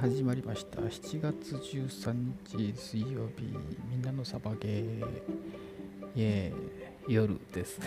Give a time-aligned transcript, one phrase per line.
[0.00, 0.80] 始まりました。
[0.80, 2.14] 7月13
[2.48, 3.54] 日水曜日
[3.90, 5.06] みんなのサバゲー。
[6.16, 7.78] イエー夜です、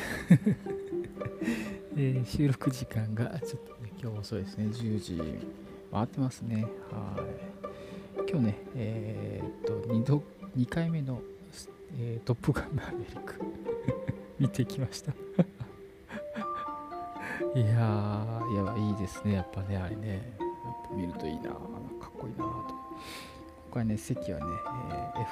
[1.98, 4.66] えー収録時間がちょっと、ね、今日遅いですね。
[4.66, 5.20] 10時
[5.92, 6.68] 回ってますね。
[6.92, 7.18] は
[8.20, 8.30] い。
[8.30, 10.24] 今日ねえーっと 2, 度
[10.56, 11.20] 2回目の、
[11.98, 13.42] えートップガンマーヴェリック。
[14.40, 15.14] 見てきました。
[17.56, 19.34] いやーいやいいですね。
[19.34, 20.43] やっぱねあれね。
[20.94, 21.50] 見るといいな。
[21.52, 21.58] か
[22.08, 22.68] っこいいなと。
[23.72, 24.46] 今回ね席はね、
[25.16, 25.24] えー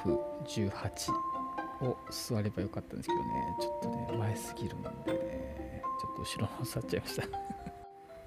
[0.70, 1.12] F18
[1.86, 3.26] を座ればよかったんですけどね。
[3.60, 5.82] ちょっとね前すぎるもんでね。
[6.02, 7.24] ちょっと後ろの方座っちゃいました。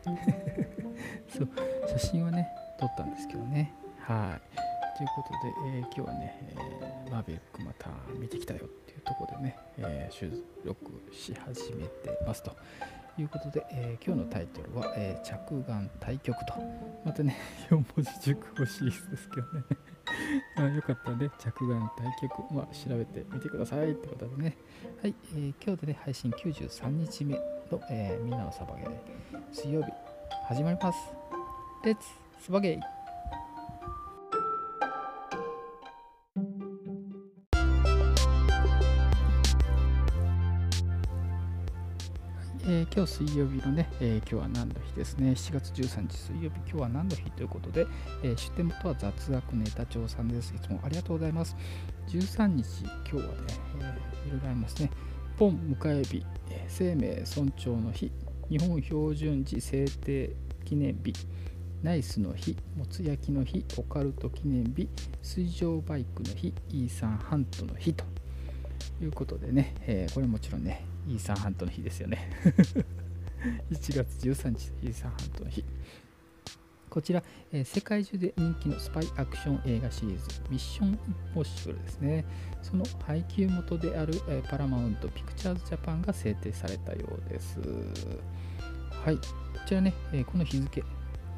[1.39, 1.49] そう
[1.89, 3.73] 写真はね撮ったんですけどね。
[4.01, 4.97] はい。
[4.97, 10.31] ということで、えー今日はね、えーマーベックまた見てきたよっていうとこでね、えー収
[10.65, 12.57] 録し始めてますと。
[13.15, 16.55] ということで、えー今日のタイトルは、えー着眼対局と。
[17.05, 17.37] またね、
[17.71, 19.63] 4文字熟語シリーズですけどね。
[20.59, 24.57] あよかったらね、着眼対局、まあ、調べてみてくださいってことでね。
[25.01, 27.35] はい、えー今日でね、配信93日目
[27.71, 28.91] の、えーみんなのサバゲー、
[29.53, 29.93] 水曜日、
[30.49, 30.99] 始まります。
[31.85, 32.09] レッツ
[32.41, 33.04] サバゲー
[42.93, 47.87] 今日水曜日のね、えー今日は何の日ですね、7月13日水曜日、今日は何の日ということで、
[48.23, 50.55] えー出店元は雑学ネタ帳さんです。
[50.55, 51.57] いつもありがとうございます。
[52.09, 53.29] 13日、今日はね、
[53.81, 54.91] えーいろいろありますね。
[55.37, 56.25] ポン迎え日、
[56.69, 58.13] 生命尊重の日、
[58.51, 61.15] 日本標準時制定記念日、
[61.83, 64.89] ナイスの日、もつ焼きの日、オカルト記念日、
[65.23, 68.05] 水上バイクの日、イーサンハントの日と
[69.03, 72.31] いうことでね、えーこれもちろんね、イーサンハントの日ですよね。
[73.71, 75.65] 1月13日、イーサンハントの日。
[76.89, 80.99] こちら、えー世界中で人気のスパイアクション映画シリーズ、ミッション・イン
[81.35, 82.25] ポッシブルですね。
[82.63, 87.59] その配給元である、えーパラマウント・ピクチャーズ・ジャパンが制定されたようです。
[89.05, 89.23] はい、こ
[89.67, 90.83] ちらね、えーこの日付、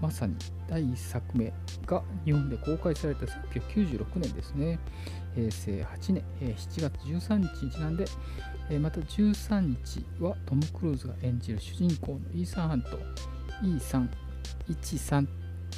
[0.01, 0.37] まさに
[0.69, 1.53] 第1作目
[1.87, 4.79] が日本で公開された1996年ですね。
[5.35, 8.07] 平成8年、7月13日にちなんで、
[8.81, 12.99] また13日はトム・クルーズが演じる主人公のイーサン・ハント
[13.63, 15.27] E313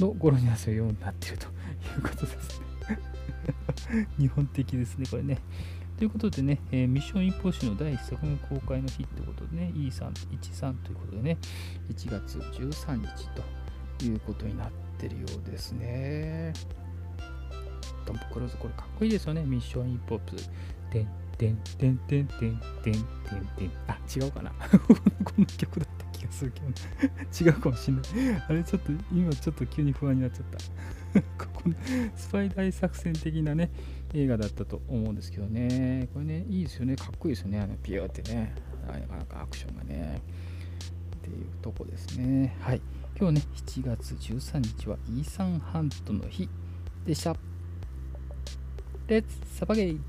[0.01, 1.49] の頃にはそういうようになっているとい
[1.99, 2.67] うことですね。
[4.19, 5.39] 日本的ですね、これね。
[5.99, 11.37] ということでね、えーミッション・インポッシブルの第1作目公開の日ということでね、E313 ということでね、
[11.91, 13.43] 1月13日と
[14.07, 16.53] いうことになってるようですね。
[18.05, 20.51] トム・クルーズ、これかっこいいですよね、ミッション・インポップス。
[20.91, 23.03] てんてんてんてんてんてんてん
[23.57, 23.71] てん。
[23.87, 24.51] あ、違うかな
[25.25, 26.67] この曲だった気がするけど、
[27.51, 28.43] 違うかもしれない。
[28.49, 30.59] あれ、ちょっと今ちょっと急に不安になっちゃった。
[31.47, 31.71] ここ
[32.17, 33.71] スパイ大作戦的なね、
[34.15, 36.09] 映画だったと思うんですけどね。
[36.13, 36.97] これね、いいですよね。
[36.97, 37.61] かっこいいですよね。
[37.61, 38.55] あのピューってね。
[38.87, 40.21] なかなかアクションがね。
[41.17, 42.57] っていうとこですね。
[42.61, 42.81] はい。
[43.17, 46.49] 今日ね、7月13日はイーサンハントの日。
[47.05, 47.35] でした。
[49.09, 50.01] レッツサバゲイ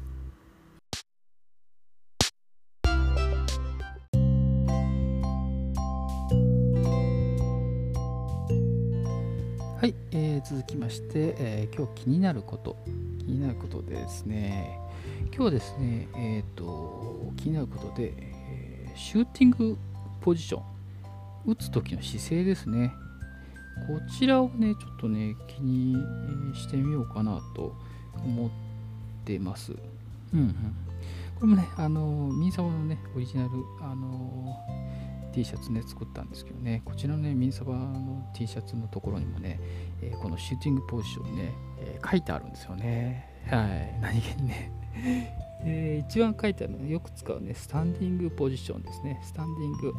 [9.81, 12.76] はい、えー続きまして、えー今日気になること。
[13.20, 14.78] 気になることでですね。
[15.28, 19.78] 今日はですねえっ、と気になることで、えーシューティング
[20.22, 20.79] ポジション。
[21.50, 22.94] 打つ時の姿勢ですね。
[23.88, 27.76] こちらをねちょっとね気にえーしてみようかなと
[28.16, 28.50] 思っ
[29.26, 29.74] てます。
[30.34, 30.54] うんうん。
[31.36, 33.50] これもねあのミンサバのねオリジナル
[33.82, 34.58] あの
[35.34, 36.82] T シャツね作ったんですけどね。
[36.84, 39.60] こちらのねミンサバの T シャツのところにもね、
[40.02, 43.28] えーこのシューティングポジションね、えー書いてあるんですよね。
[43.50, 44.00] はい。
[44.02, 44.72] 何気にね。
[45.64, 49.22] えー一番書いてあるのはよく使うねスタンディングポジションですね。
[49.24, 49.94] スタンディング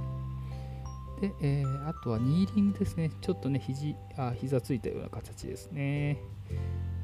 [1.21, 3.11] で、えーあとはニーリングですね。
[3.21, 6.19] ちょっとね肘あ膝ついたような形ですね。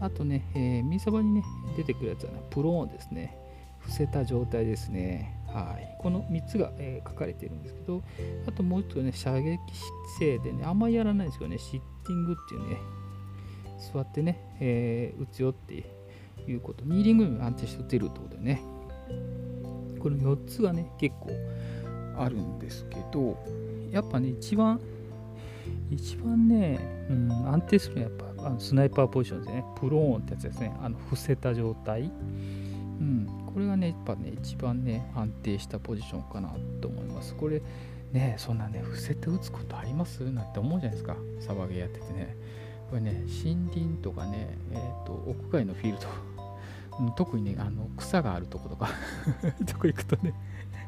[0.00, 1.44] あとね、えーミサバにね
[1.76, 3.36] 出てくるやつはねプローンですね。
[3.80, 5.32] 伏せた状態ですね。
[5.46, 8.02] はい、この3つが、えー書かれているんですけど、
[8.46, 9.58] あともう一つね、射撃
[10.18, 12.76] 姿勢でね、あんまりやらないんですけどね、シッティングっていうね、
[13.92, 15.74] 座ってね、えー打つよって
[16.46, 18.60] いうこと、ニーリングにも安定して打てるってことでね、
[20.00, 21.30] この4つがね、結構
[22.18, 23.36] あるんですけど、
[23.90, 24.80] やっぱね、一番、
[25.90, 32.02] 一番ね、うん、安定するのはやっぱあのスナイパーポジションですね、プローンってやつですね、あの伏せた状態。
[32.98, 37.34] うん、これがね、やっぱね、一番ね、安定したポジションかなと思います。
[37.34, 37.60] これ、
[38.12, 40.30] ね、そんなね、伏せて打つことあります？
[40.30, 42.36] なんて思うじゃないですか、サバゲーやっててね。
[42.88, 48.88] これね、森林とかね、えーと、屋外のフィールド、特にね、あの草があるとことか。
[49.66, 50.32] とこ行くとね、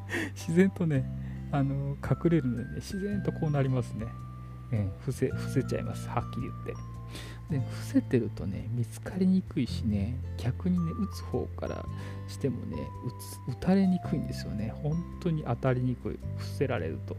[0.34, 1.04] 自然とね、
[1.52, 4.06] あの隠れるのでね、自然とこうなりますね。
[4.70, 6.98] うん、伏せ伏せちゃいます、はっきり言って。
[7.50, 11.84] で伏せてるとね見つかりにくいしね逆にね打つ方から
[12.26, 12.76] してもね
[13.48, 14.72] 打たれにくいんですよね。
[14.82, 16.18] 本当に当たりにくい。
[16.36, 17.16] 伏せられると。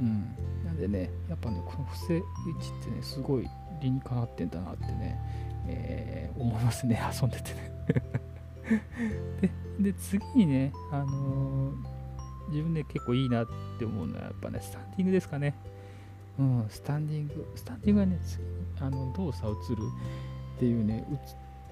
[0.00, 0.34] うん。
[0.64, 2.24] なんでねやっぱねこの伏せ位置
[2.80, 3.48] ってねすごい
[3.80, 5.18] 理にかなってんだなってね、
[5.68, 7.00] えー、思いますね。
[7.20, 7.72] 遊んでてね。
[9.78, 11.74] で次にねあのー、
[12.56, 13.46] 自分ね結構いいなっ
[13.78, 15.54] て思うのはやっぱねスタンディングですかね
[16.38, 18.18] うん、スタンディング、スタンディングはね、
[18.80, 19.82] あの動作移る
[20.56, 21.06] っていうね、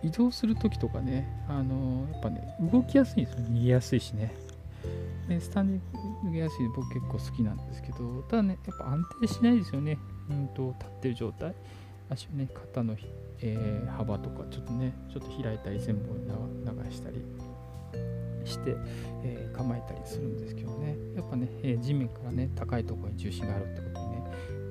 [0.02, 4.34] 移動するときとかね、あのやっぱね、動きやすいんですよ、逃げやすいしね。
[5.28, 9.98] でスタンディング逃げやすい僕結構好きなんですけど、ただね、やっぱ安定しないですよね。
[10.30, 11.54] うんと、立ってる状態。
[12.10, 12.96] 足をね、肩の、
[13.40, 17.22] えー、幅とか、ちょっとね、ちょっと開いたり、全部流したり
[18.44, 18.76] して、
[19.22, 24.22] えー、構えたりするんですけどね、やっぱね、えー、地面からね、高いところに重心があるってことにね、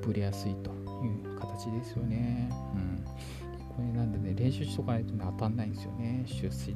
[0.01, 2.49] ぶれやすいという形ですよね。
[2.75, 3.03] うん、
[3.69, 6.75] これなんでね、練習しとかないと、ね、当たんないんですよね、出水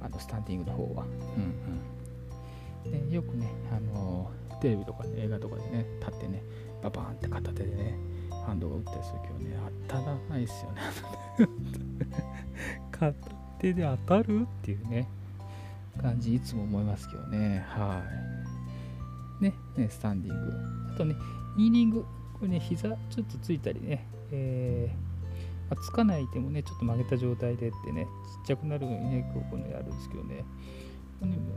[0.00, 1.04] あのスタンディングの方は。
[1.04, 6.42] うんうん、でよくね、あのテレビとか、ね、映画とかでね、立ってね、
[6.82, 7.98] ババーンって片手でね、
[8.46, 9.56] ハンドが打ったりするけどね、
[9.88, 10.80] 当たらないですよね。
[12.92, 13.12] 片
[13.58, 15.08] 手で当たるっていうね、
[16.00, 17.64] 感じいつも思いますけどね。
[17.68, 18.02] は
[19.40, 19.44] い。
[19.44, 20.52] ね、ねスタンディング。
[20.94, 21.16] あとね、
[21.56, 22.02] ニーリング、
[22.34, 30.44] これね、膝ちょっとついたりね、えー、まあ、つかないでもね、ちょっと曲げた状態でってね、ちっちゃくなるようにね、こういうのやるんですけどね、ね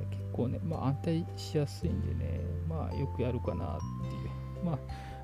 [0.10, 4.66] 結構ね、まあ、安定しやすいんでね、まあよくやるかなっていう。
[4.66, 4.78] まあ、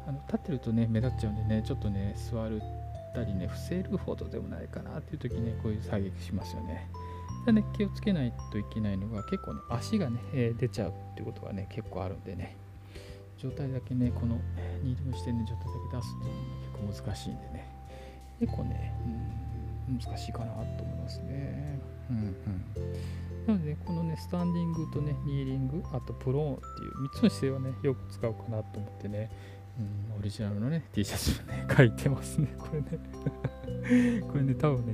[0.07, 2.61] あの立ってるとね、目立っちゃうんでね、ちょっとね、座る
[3.13, 6.89] たりね、伏せるほどでもないかなっていう時にね、こういう作撃しますよね。
[7.45, 12.55] でね、気をつけないといけないのが結構ね、足がね、え、出ちゃうっていうことがね、結構あるんでね、
[13.37, 14.35] 状態だけね、この
[14.83, 17.75] ニールの視点で状態だけ出すっていうのが結構難しいんでね、
[18.39, 18.93] 結構ね、
[19.87, 21.79] うん、難しいかなと思いますね。
[22.09, 22.35] うんうん、
[23.47, 29.29] なので、ね、このね、スタンディングとね、ニーリング、あとプローンっていう3つの姿勢はね、よく使うかなと思ってね、
[30.11, 34.19] うん、オリジナルのね、T シャツをね、書いてますね、これね。
[34.27, 34.93] これね、多分ね、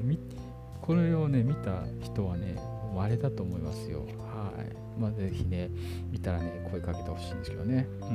[0.86, 2.58] これをね、見た人はね、
[2.98, 4.00] あれだと思いますよ。
[4.00, 5.00] はい。
[5.00, 5.70] まあ、ぜひね、
[6.12, 7.88] 見たらね、声かけてほしいんですけどね。
[8.02, 8.12] うんう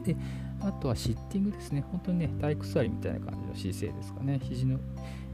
[0.00, 0.02] ん。
[0.02, 0.16] で、
[0.60, 1.84] あとはシッティングですね。
[1.90, 4.40] 本当にね、体育座りみたいな感じの姿勢ですかね。
[4.42, 4.78] 肘の、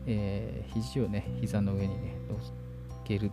[0.07, 2.39] えー、肘をね、膝の上にね、乗っ
[3.05, 3.31] ける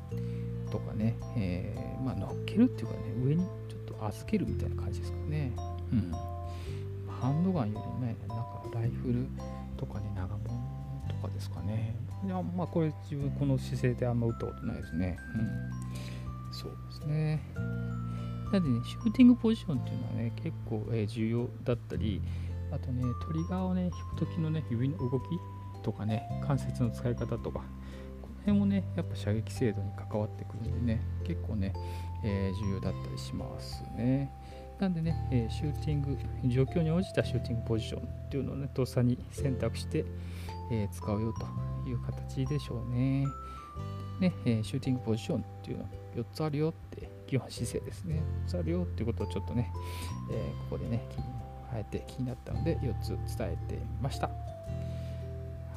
[0.69, 5.53] とかね、えー、まあ、乗っけるっていうかね、上にちょっと預けるみたいな感じですかね。
[5.93, 6.11] うん。
[7.09, 9.27] ハンドガンよりね、なんかライフル
[9.77, 10.58] とかね、長物と
[11.19, 11.95] かですかね。
[12.25, 15.17] いやまあ、これ自分この姿勢であんま打ったことないですね。
[15.35, 15.89] うん
[16.51, 17.41] そうですね。
[18.51, 22.21] なんでね、シューティングポジションっていうのはね、結構、えー、重要だったり、
[22.71, 25.23] あとね、トリガーをね、引くときのね、指の動き
[25.83, 27.59] とかね、関節の使い方とか、
[28.21, 31.73] この辺もね、やっぱ射撃精度に関わってくるんでね、結構ね、
[32.23, 34.31] えー、重要だったりしますね。
[34.79, 40.05] なんでね、えー、シューティング、状況に応じたシューティングポジションっていうのをね、とっさに選択して、
[40.71, 43.25] えー、使うよという形でしょうね。
[44.19, 48.21] ね、えー、シューティングポジションっていうのは4つあるよって基本姿勢ですね。
[48.45, 49.71] 4つあるよっていうことをちょっとね、
[50.31, 51.05] えー、ここでね
[51.71, 54.29] あえて気になったので4つ伝えてみました。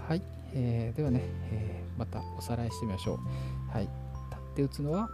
[0.09, 0.23] はい、
[0.55, 1.21] えー、ではね、
[1.53, 3.19] えー、またおさらいしてみましょう。
[3.71, 3.83] はい。
[3.83, 3.93] 立
[4.53, 5.09] って打つのは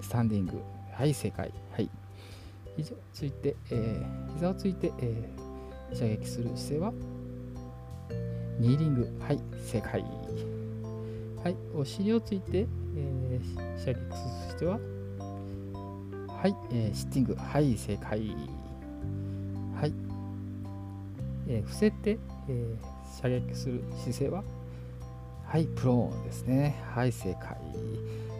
[0.00, 0.60] スタンディング。
[0.92, 1.52] はい正解。
[1.72, 1.88] はい。
[2.76, 6.92] 肘をついて、えー、膝をついて、えー、射撃する姿勢は
[8.58, 9.08] ニーリング。
[9.20, 10.04] はい正解。
[11.42, 14.78] はい、お尻をついて、えー、シャリックスしては、
[16.28, 18.20] はい、えー、シッティング、はい、正解。
[19.78, 19.92] はい、
[21.48, 24.42] えー、伏せて、えー、射撃する姿勢は、
[25.44, 26.82] はい、プローンですね。
[26.94, 27.56] はい、正解。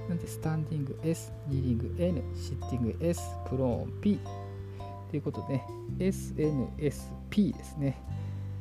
[0.09, 0.99] なんで、スタンディング。
[1.05, 1.97] S、ニーリング。
[1.99, 2.97] N、シッティング。
[3.01, 4.01] S、プローン。
[4.01, 4.19] P
[5.11, 5.63] ということで、
[5.99, 8.03] SNSP ですね。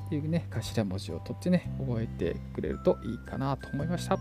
[0.05, 4.17] っていうね、頭文字を取ってね、覚えてくれるといいかなと思いました。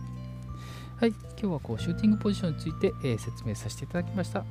[0.97, 4.45] はい、今日はこうシューティングポジションについて、えー、説明させていただきました。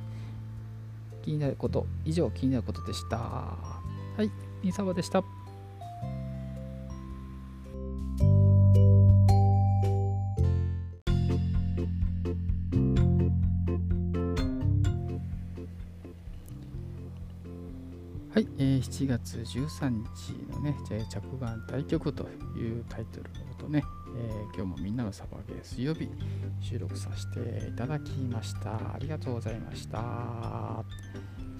[1.22, 3.16] 気になること、以上気になることでした。
[3.16, 3.56] は
[4.18, 4.30] い、
[4.62, 5.24] みさわでした。
[18.34, 22.24] はい、えー、7月13日のね、じゃ着眼対局と
[22.58, 23.84] いうタイトルのことね、
[24.16, 26.08] えー、今日もみんなのサバゲー水曜日
[26.60, 28.72] 収録させていただきました。
[28.72, 30.84] ありがとうございました。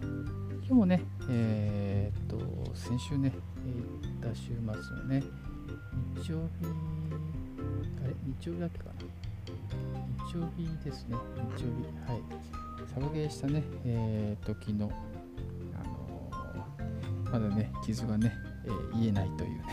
[0.01, 3.33] 今日もね、えー、っと、先週ね、
[4.03, 5.23] 行った週末のね、
[6.17, 6.67] 日曜日、
[8.03, 8.93] あれ、日曜日だっけかな
[10.27, 11.17] 日曜日ですね、
[11.57, 12.23] 日曜日、はい。
[12.93, 14.91] サバゲーしたね、えー、時の
[17.35, 18.33] まだね、傷がね、
[18.65, 19.67] えー、癒えないという ね。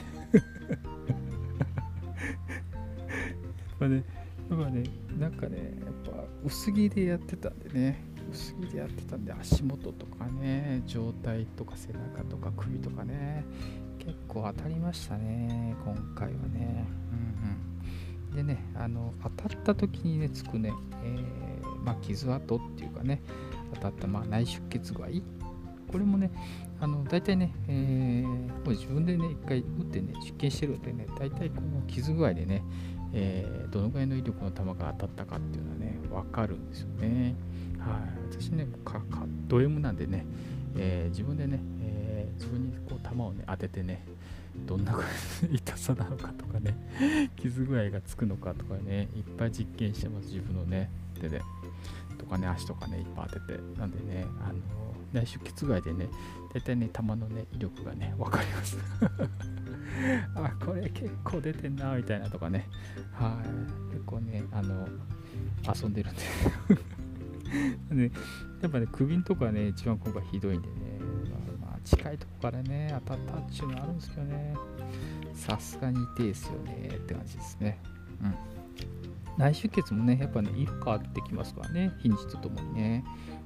[3.79, 4.03] まあね、
[4.49, 4.83] やっぱね、
[5.19, 13.45] なんかね、やっぱ薄着でやってたんでね、薄着でやってたんで、足元とかね、上体とか背中とか首とかね、
[13.99, 16.87] 結構当たりましたね、今回はね。
[18.31, 23.21] うんうん、でね、あの当たった時にね、つくね、えー、まあ、傷跡っていうかね、
[23.75, 25.09] 当たった、まあ、内出血具合
[25.91, 26.31] これもね、
[26.81, 32.63] あの大体ね、えー、もう自分でね、一回打ってね、実験してるんでね、大体この傷具合でね、
[33.13, 37.35] えー、どのぐらいの威力の弾が当たったかっていうのはね、わかるんですよね。
[37.77, 37.99] は
[38.31, 38.35] い。
[38.35, 40.25] 私ね、かかド M なんでね、
[40.75, 44.03] えー、自分でね、えー、自分にこう弾をね、当ててね、
[44.65, 44.97] どんな
[45.51, 50.89] 痛さなのかとかね、傷具合がつくのかとかね、いっぱい実験してます、自分のね、
[51.21, 51.41] 手で。
[52.31, 53.79] かね、足とかね、いっぱい当てて。
[53.79, 54.59] なんでね、あの
[55.13, 56.07] 内出血外でね、
[56.53, 58.77] 大体ね、弾のね、威力がね、分かります
[60.35, 62.67] あ、これ結構出てんな、みたいなとかね。
[63.11, 63.41] は
[63.91, 63.93] い。
[63.93, 64.87] 結構ね、あの、
[65.75, 66.21] 遊んでるんで
[68.07, 68.11] ね、
[68.61, 70.73] やっぱね、首んとこはね、一番今回ひどいんでね、
[71.59, 74.55] まあ、まあ、近いとこからね、当たったっていうのあるんですけどね、
[75.33, 77.79] さすがに痛いですよね、って感じですね。
[78.21, 78.60] うん。
[79.37, 83.03] 内出血もね、やっぱね、色変わってきますからね、日にちとともにね。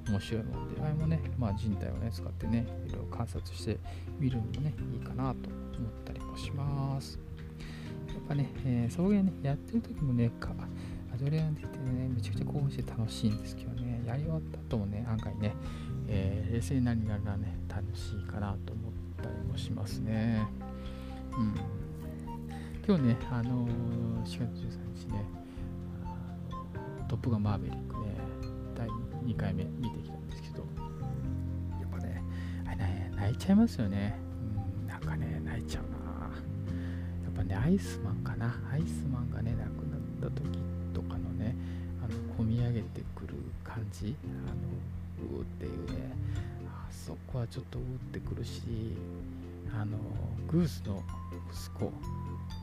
[0.10, 3.80] 面白いので、あれもね、まあ、人体をね、使ってね、いろいろ観察して
[4.20, 7.20] みるのもね、いいかなと思ったりもします。
[8.08, 10.50] やっぱね、えー、草原ね、やってる時もね、か
[11.14, 15.56] アドレナリン出てね、めちゃくちゃ興奮して楽しいんですけどね、やり終わった後もね、案外ね、
[16.08, 18.92] えー、冷静になりながらね、楽しいかなと思っ
[19.24, 20.46] たりもしますね。
[21.38, 21.56] うん。
[22.88, 25.26] 今日ね、あのー、4月13日ね、
[27.08, 28.16] トップガンマーベリックね、
[28.76, 30.66] 第2回目見てきたんですけど、
[31.80, 32.24] やっぱね、
[32.66, 34.16] あれね泣いちゃいますよね。
[34.82, 36.26] うん、なんかね、泣いちゃうな。
[36.30, 38.56] やっぱね、アイスマンかな。
[38.72, 39.68] アイスマンがね、亡く
[40.22, 40.60] なった時
[40.94, 41.56] とかのね、
[42.04, 46.12] あの、込み上げてくる感じ、あの、うーっていうね、
[46.68, 48.62] あそこはちょっとうーってくるし、
[49.74, 49.98] あの、
[50.48, 51.04] グースの
[51.52, 51.86] 息子、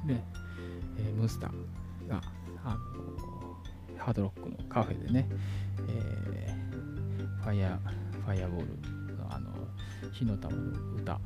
[0.06, 0.24] ね、
[0.98, 2.20] えー、ムースターが、
[2.64, 3.31] あの、
[4.02, 5.28] ハードロックのカフェでね、
[5.88, 8.66] えー、ファイヤー、ファイヤーボー
[9.08, 9.50] ルのあの、
[10.10, 11.20] 火の玉の歌、あ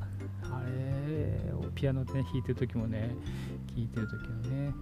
[0.63, 3.15] れをピアノで、ね、弾いてる時もね、
[3.75, 4.73] 聴いてる時のね、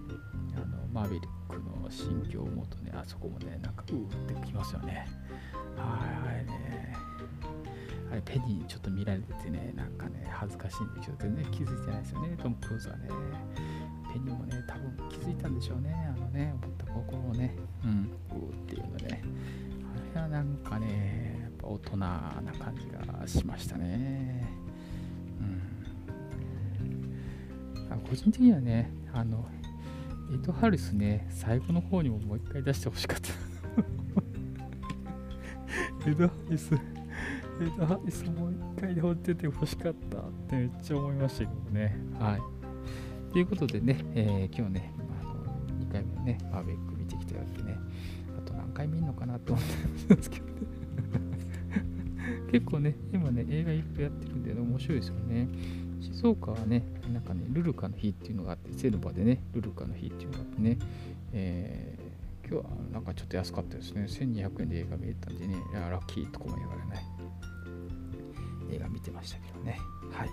[0.57, 5.07] あの、マーヴェリックの心境を思うとね、あそこもね、なんかうーってきますよね。
[5.77, 6.97] はい、あれね、
[8.11, 13.07] あれペニーにちょっと見られててね、なんかね、恥ずかしいんだけど、全然気づいてないですよね、トム・クルーズはね。
[14.11, 16.53] ペニーもね、多分気づいたんでしょうね、あのね、
[17.11, 19.23] 思った心をね、うん、うーっていうのね。
[20.13, 24.47] あれはなんかね、やっぱ大人な感じがしましたね。
[25.39, 25.43] う
[27.83, 27.93] ん。
[27.93, 29.45] あ個人的にはね、あの、
[30.31, 33.29] エイト・ハリスね、最後の方にももう一回出してほしかった。
[36.09, 36.77] エイト・ハリス、エ
[37.67, 41.95] イト・ハリスもう一回で放っててほしかったってめっちゃ思いましたけどね。
[42.19, 42.41] はい。
[43.31, 45.45] ということでね、えー、今日ね、あの
[45.85, 46.94] 2回目のね、バーベキュー
[47.41, 47.77] 見てね、
[48.37, 49.73] あと何回見るのかなと思って
[50.09, 50.51] るんですけどね。
[52.51, 55.47] 結構ね、今ね、映画いっぱいやってるんで、ね、面白いですよね。
[55.99, 60.77] 静岡はね、なんかね、ルルカの日っていうのがあって、セルバでね、ルルカの日っていうのがあってね、
[61.33, 64.03] えー、今日はなんかちょっと安かったですね。
[64.03, 67.05] 1200円で映画見れたんでね、ラッキーとかも言われない。
[68.71, 69.79] 映画見てましたけどね。
[70.11, 70.29] はい。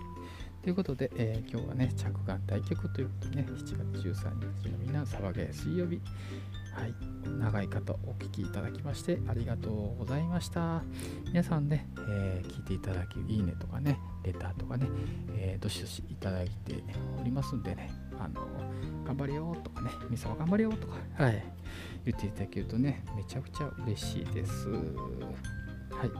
[0.63, 6.01] ということで、えー、今日はね、着眼対局ということでね、7月13日のみんな騒げ水曜日。
[6.75, 6.95] はい、
[7.39, 10.83] 長い方お聞きいただきましてありがとうございました。
[11.27, 14.87] 皆さんね、えー、聞いていただき、いいねとかね、レターとかね、
[15.37, 16.83] えー、どしどしいただいて
[17.21, 18.41] おりますんでね、あの、
[19.05, 21.45] 頑張れよとかね、みさは頑張れよとか、はい、
[22.05, 24.69] 言っていただけるとね、めちゃくちゃ嬉しいです。
[24.69, 24.77] は
[26.07, 26.11] い。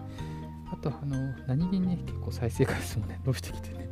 [0.73, 3.89] あと、あの、何気にね、結構再生回数もね、伸びてきてね、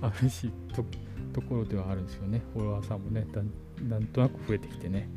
[0.20, 0.84] 嬉しいと
[1.32, 2.42] ところではあるんですよね。
[2.52, 3.26] フォロワーさんもね、
[3.88, 5.08] なんとなく増えてきてね、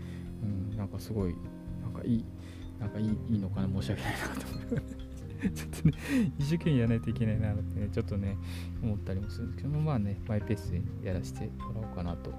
[0.44, 1.36] うん、なんかすごい、
[1.82, 2.26] なんかいい、
[2.80, 4.98] なんかいいいいのかな、申し訳ないなと思
[5.54, 5.94] ちょっとね、
[6.40, 8.38] 一生懸命やらないといけないなってね、ちょっとね、
[8.82, 12.32] 思ったりもするんですけどまあね、マイペースでやらせてもらおうかなと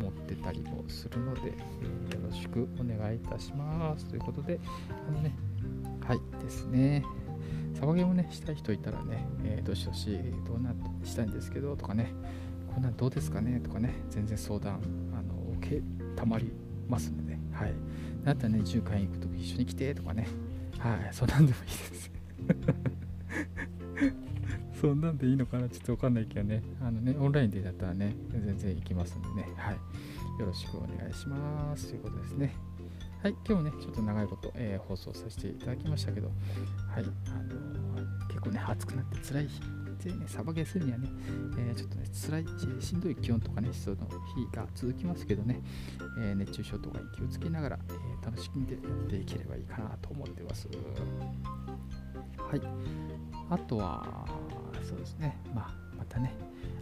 [0.00, 1.54] 思ってたりもするので、よ
[2.22, 4.06] ろしくお願いいたします。
[4.06, 4.60] ということで、
[5.08, 5.34] あのね、
[6.06, 7.04] はいですね。
[7.74, 12.12] サバゲーもね、したい人いたらね、えー、どしどし、どうなしたいんですけどとかね、
[12.72, 14.80] こんなんどうですかねとかね、全然相談、
[15.12, 15.82] あの、OK、
[16.14, 16.52] たまり
[16.90, 17.72] ますので、はい。
[18.24, 20.26] だったらね、10回行くとき一緒に来てとかね、
[20.78, 22.10] はい、そんなんでもいいです。
[24.80, 29.74] そんなんでいいのかなちょっとわかんないけどね、あのね、オンラインでだったらね、全然行きますんでね、はい。
[30.40, 31.88] よろしくお願いします。
[31.88, 32.54] ということですね。
[33.22, 39.60] はい、今日ね、ちょっと長いこと、えー、放送させていただきましたけど、はい、あのー、結構ね、暑くなって辛い日
[40.08, 41.08] でね、サバゲーするにはね、
[41.58, 42.44] えー、ちょっとね、辛い
[42.80, 45.60] し、しんどい気温とかね、湿度の日が続きますけどね、
[46.18, 50.68] え熱中症とかに気をつけながら、え楽しみでやっていければいいかなと思ってます。
[52.38, 52.62] はい。
[53.50, 54.26] あとは、
[54.82, 56.34] そうですね、まあ、またね、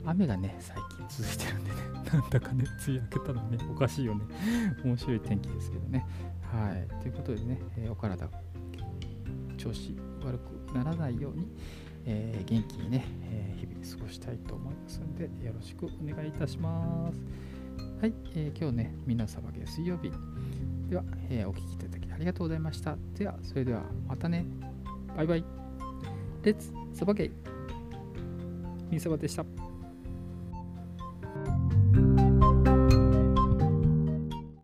[0.05, 1.77] 雨がね、最近続いてるんでね、
[2.13, 4.25] なんだかね、梅雨明けたらね、おかしいよね。
[4.85, 6.07] 面白い天気ですけどね。
[6.43, 7.03] はい。
[7.03, 8.29] ということでね、えー、お体、
[9.57, 11.47] 調子悪くならないように、
[12.07, 17.21] えー、元気にね、えー、日々過ごしたいと思いますので、よろしくお願いいたします。
[18.01, 20.11] はい、えー、今日ね、皆様月水曜日。
[20.89, 22.97] では、えー、お聴きいただきありがとうございました。
[23.17, 24.45] では、それではまたね。
[25.17, 25.45] バイバイ。
[26.43, 27.31] レッツサバゲイ。
[28.91, 29.58] みさばでした。